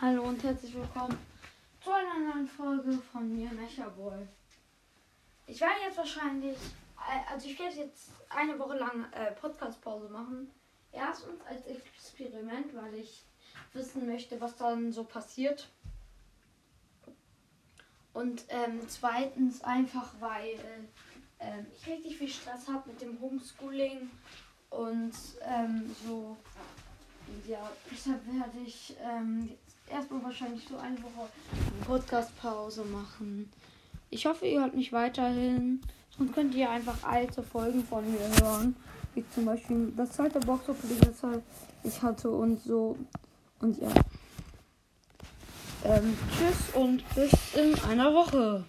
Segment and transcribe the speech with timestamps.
[0.00, 1.16] Hallo und herzlich willkommen
[1.80, 4.26] zu einer neuen Folge von mir, Mechaboy.
[5.46, 6.56] Ich werde jetzt wahrscheinlich,
[6.98, 10.50] äh, also ich werde jetzt eine Woche lang äh, Podcast-Pause machen.
[10.90, 13.24] Erstens als Experiment, weil ich
[13.72, 15.70] wissen möchte, was dann so passiert.
[18.14, 20.58] Und ähm, zweitens einfach, weil
[21.38, 24.10] äh, ich richtig viel Stress habe mit dem Homeschooling
[24.70, 26.36] und ähm, so.
[27.46, 29.50] Ja, deshalb werde ich ähm,
[29.90, 31.28] erstmal wahrscheinlich so eine Woche
[31.86, 33.50] Podcast-Pause machen.
[34.10, 35.80] Ich hoffe, ihr hört mich weiterhin.
[36.16, 38.76] Sonst könnt ihr einfach alte Folgen von mir hören.
[39.14, 41.22] Wie zum Beispiel das zweite Box-Opening, das
[41.82, 42.96] ich hatte und so.
[43.60, 43.88] Und ja.
[45.84, 48.64] Ähm, tschüss und bis in einer Woche.